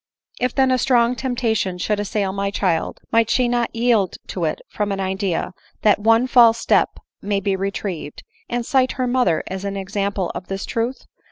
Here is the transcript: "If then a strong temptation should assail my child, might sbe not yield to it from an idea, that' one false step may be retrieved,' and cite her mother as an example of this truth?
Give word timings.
"If 0.41 0.55
then 0.55 0.71
a 0.71 0.79
strong 0.79 1.15
temptation 1.15 1.77
should 1.77 1.99
assail 1.99 2.33
my 2.33 2.49
child, 2.49 2.99
might 3.11 3.27
sbe 3.27 3.47
not 3.51 3.75
yield 3.75 4.15
to 4.29 4.45
it 4.45 4.59
from 4.67 4.91
an 4.91 4.99
idea, 4.99 5.53
that' 5.83 5.99
one 6.09 6.25
false 6.25 6.57
step 6.57 6.97
may 7.21 7.39
be 7.39 7.55
retrieved,' 7.55 8.23
and 8.49 8.65
cite 8.65 8.93
her 8.93 9.05
mother 9.05 9.43
as 9.45 9.63
an 9.63 9.77
example 9.77 10.31
of 10.33 10.47
this 10.47 10.65
truth? 10.65 11.05